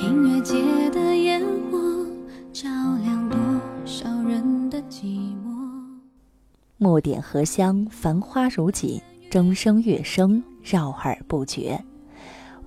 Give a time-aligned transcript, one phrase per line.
[0.00, 0.54] 音乐界
[0.90, 2.06] 的烟火，
[2.52, 2.68] 照
[3.02, 3.36] 亮多
[3.84, 5.02] 少人的寂
[5.44, 5.98] 寞。
[6.76, 11.84] 墨点荷香，繁花如锦，钟声乐声绕耳不绝。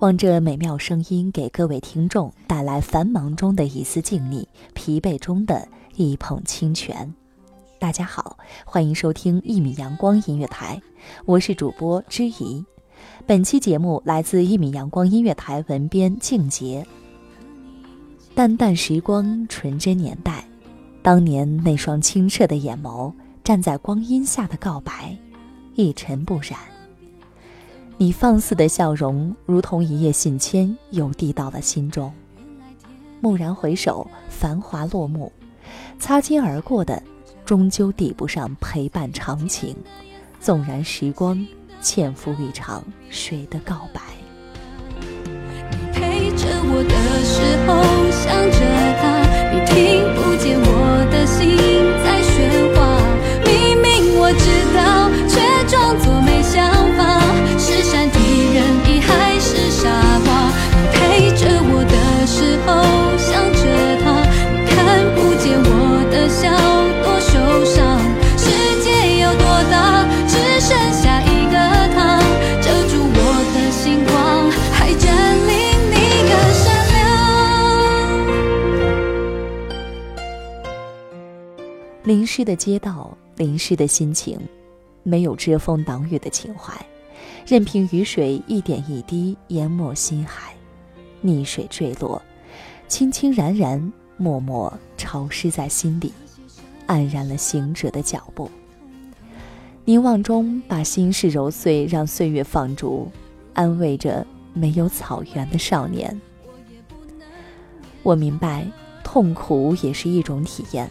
[0.00, 7.14] 望这美妙声音给各位听众带来繁忙中的一丝静谧，疲惫中的一捧清泉。
[7.78, 8.36] 大家好，
[8.66, 10.78] 欢迎收听一米阳光音乐台，
[11.24, 12.62] 我是主播知怡。
[13.26, 16.86] 本期节目来自一米阳光音乐台文编静杰。
[18.34, 20.42] 淡淡时光，纯真年代，
[21.02, 23.12] 当年那双清澈的眼眸，
[23.44, 25.14] 站在光阴下的告白，
[25.74, 26.58] 一尘不染。
[27.98, 32.10] 你放肆的笑容，如同一叶信笺，邮递到了心中。
[33.20, 35.30] 蓦然回首，繁华落幕，
[35.98, 37.02] 擦肩而过的，
[37.44, 39.76] 终究抵不上陪伴长情。
[40.40, 41.46] 纵然时光
[41.82, 44.00] 欠付一场谁的告白。
[45.92, 47.22] 陪着我的
[82.12, 84.38] 淋湿的街道，淋湿的心情，
[85.02, 86.74] 没有遮风挡雨的情怀，
[87.46, 90.54] 任凭雨水一点一滴淹没心海，
[91.22, 92.20] 逆水坠落，
[92.86, 96.12] 清清然然，默默潮湿在心里，
[96.86, 98.50] 黯然了行者的脚步。
[99.86, 103.10] 凝望中，把心事揉碎，让岁月放逐，
[103.54, 106.20] 安慰着没有草原的少年。
[108.02, 108.66] 我明白，
[109.02, 110.90] 痛苦也是一种体验。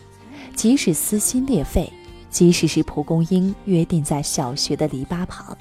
[0.55, 1.91] 即使撕心裂肺，
[2.29, 5.57] 即使是蒲公英约定在小学的篱笆旁，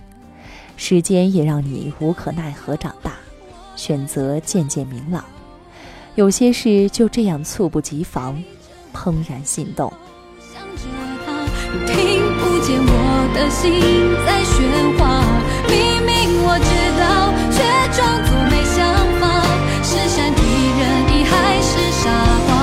[0.77, 3.15] 时间也让你无可奈何长大，
[3.77, 5.25] 选择渐渐明朗。
[6.17, 8.43] 有些事就这样猝不及防，
[8.93, 9.91] 怦然心动。
[10.53, 10.83] 想着
[11.25, 12.93] 他，你听不见我
[13.34, 13.81] 的心
[14.27, 14.59] 在喧
[14.99, 15.25] 哗。
[15.69, 15.75] 明
[16.05, 17.59] 明我知道，却
[17.97, 18.79] 装作没想
[19.21, 19.23] 法，
[19.83, 20.39] 是善体
[20.79, 21.71] 人意还是
[22.03, 22.05] 傻
[22.47, 22.59] 瓜？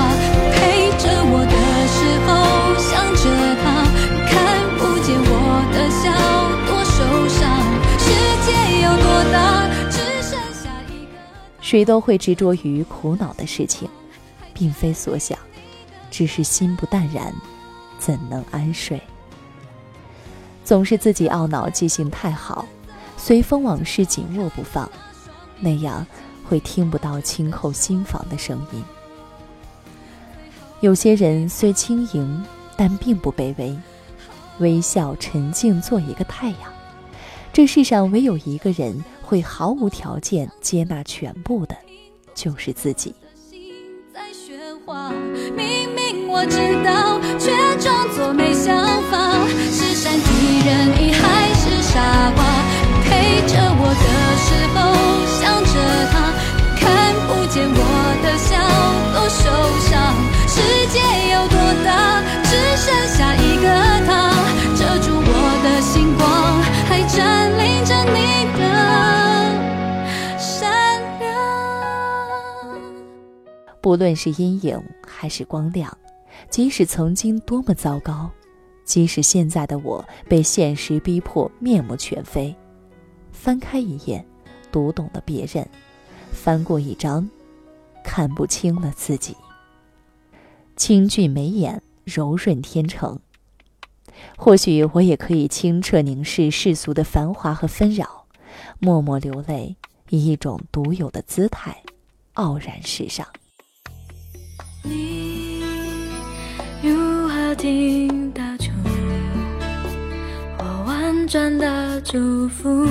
[11.70, 13.86] 谁都会执着于苦恼的事情，
[14.54, 15.38] 并非所想，
[16.10, 17.30] 只是心不淡然，
[17.98, 18.98] 怎能安睡？
[20.64, 22.64] 总是自己懊恼记性太好，
[23.18, 24.90] 随风往事紧握不放，
[25.60, 26.06] 那样
[26.48, 28.82] 会听不到轻叩心房的声音。
[30.80, 32.42] 有些人虽轻盈，
[32.78, 33.76] 但并不卑微，
[34.58, 36.60] 微笑沉静做一个太阳。
[37.52, 41.76] 这世上唯有一个人会毫无条件接纳全部的，
[42.34, 43.14] 就是自己。
[45.54, 47.97] 明明我知道，却装
[73.80, 75.96] 不论是阴影还是光亮，
[76.50, 78.30] 即使曾经多么糟糕，
[78.84, 82.54] 即使现在的我被现实逼迫面目全非，
[83.32, 84.24] 翻开一页，
[84.72, 85.64] 读懂了别人；
[86.32, 87.28] 翻过一张，
[88.02, 89.36] 看不清了自己。
[90.76, 93.18] 清俊眉眼，柔润天成。
[94.36, 98.26] 或许我也可以清澈凝视世俗的繁华和纷扰，
[98.80, 99.76] 默默流泪，
[100.10, 101.82] 以一种独有的姿态，
[102.34, 103.26] 傲然世上。
[104.82, 105.62] 你
[106.82, 108.70] 如何听得出
[110.58, 112.86] 我婉转的祝福？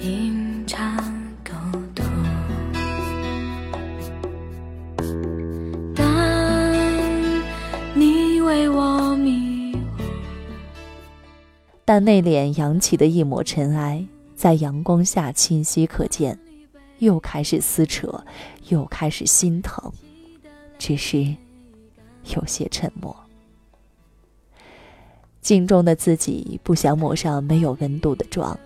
[0.00, 0.96] 隐藏
[1.44, 1.52] 沟
[1.94, 2.04] 通。
[5.94, 6.72] 当
[7.94, 9.76] 你为我迷，
[11.84, 14.04] 但内敛扬起的一抹尘埃，
[14.34, 16.38] 在阳光下清晰可见。
[17.02, 18.24] 又开始撕扯，
[18.68, 19.92] 又开始心疼，
[20.78, 21.36] 只是
[22.32, 23.14] 有些沉默。
[25.40, 28.56] 镜中的自己不想抹上没有温度的妆，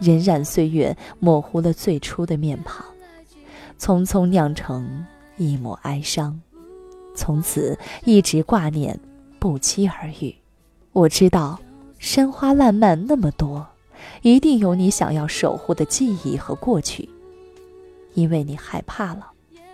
[0.00, 2.82] 荏苒岁月模糊了最初的面庞，
[3.78, 5.04] 匆匆酿成
[5.36, 6.40] 一抹哀伤，
[7.14, 8.98] 从此一直挂念，
[9.38, 10.34] 不期而遇。
[10.92, 11.60] 我知道，
[11.98, 13.68] 山花烂漫那么多，
[14.22, 17.06] 一定有你想要守护的记忆和过去。
[18.20, 19.30] 因为你害怕了，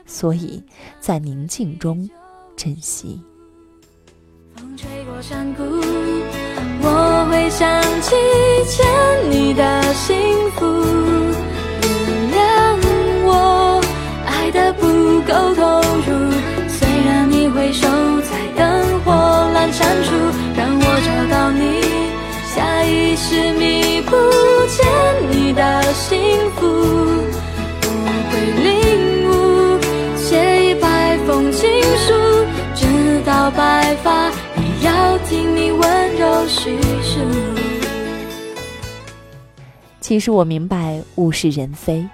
[0.07, 0.63] 所以
[1.01, 2.09] 在宁静中
[2.57, 3.21] 珍惜。
[4.55, 5.65] 风吹过山谷，
[6.81, 8.15] 我会想起
[8.71, 8.87] 欠
[9.29, 10.17] 你的幸
[10.53, 10.65] 福。
[11.83, 12.39] 原谅
[13.27, 13.83] 我
[14.25, 14.87] 爱的不
[15.23, 16.09] 够投入，
[16.69, 17.89] 虽然你会守
[18.23, 19.11] 在灯火
[19.57, 20.15] 阑珊处，
[20.57, 21.83] 让我找到你，
[22.55, 23.53] 下意识
[40.07, 42.09] 其实我明白物是人非，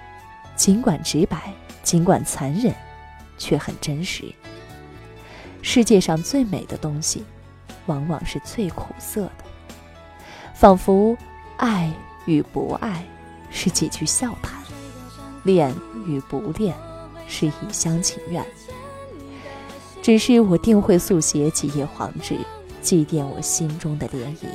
[0.55, 1.53] 尽管直白，
[1.83, 2.73] 尽管残忍，
[3.37, 4.33] 却很真实。
[5.61, 7.23] 世界上最美的东西，
[7.85, 9.45] 往往是最苦涩的，
[10.55, 11.15] 仿佛
[11.57, 11.93] 爱
[12.25, 13.05] 与不爱
[13.51, 14.59] 是几句笑谈。
[15.43, 15.71] 恋
[16.07, 16.75] 与不恋，
[17.27, 18.43] 是一厢情愿。
[20.01, 22.35] 只是我定会速写几页黄纸，
[22.81, 24.47] 祭奠我心中的涟漪，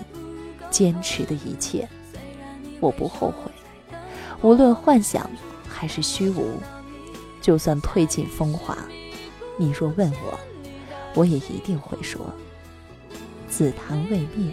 [0.71, 1.89] 坚持的一切，
[2.81, 3.51] 我不后悔。
[4.43, 5.29] 无论幻想
[5.69, 6.61] 还是虚无，
[7.41, 8.77] 就算褪尽风华，
[9.57, 10.39] 你若问我，
[11.15, 12.21] 我也一定会说：
[13.49, 14.53] 紫檀未灭，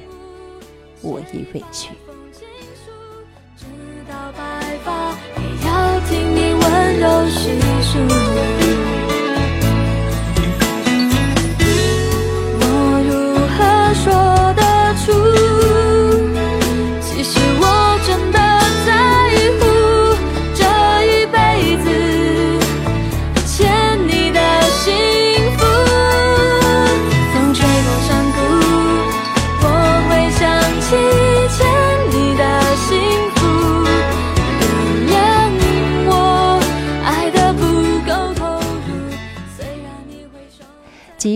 [1.01, 1.89] 我亦未去。
[7.01, 7.89] 都细数。
[7.89, 8.25] 即使你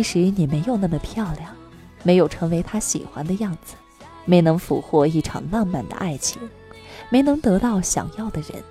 [0.10, 1.56] 实你没有那么漂亮，
[2.02, 3.76] 没有成为他喜欢的样子，
[4.26, 6.42] 没能俘获一场浪漫的爱情，
[7.12, 8.64] 没能得到想要的人，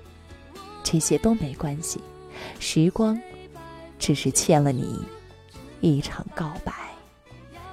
[0.83, 2.01] 这些都没关系。
[2.59, 3.17] 时光，
[3.97, 4.99] 只是欠了你
[5.79, 6.73] 一场告白。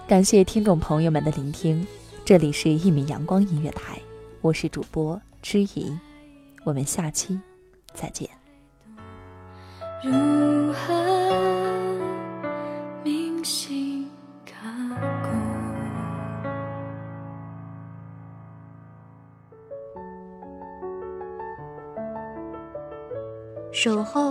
[0.06, 1.84] 感谢听众朋友们的聆听，
[2.24, 3.98] 这里是一米阳光音乐台，
[4.42, 5.92] 我是主播知怡，
[6.62, 7.40] 我们下期
[7.92, 8.30] 再见。